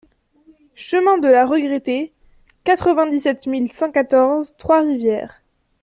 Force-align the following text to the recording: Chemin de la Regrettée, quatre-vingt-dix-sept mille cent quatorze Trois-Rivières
Chemin 0.73 1.19
de 1.19 1.27
la 1.27 1.45
Regrettée, 1.45 2.11
quatre-vingt-dix-sept 2.63 3.45
mille 3.45 3.71
cent 3.71 3.91
quatorze 3.91 4.55
Trois-Rivières 4.57 5.43